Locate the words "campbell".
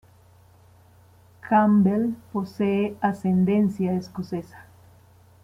1.47-2.15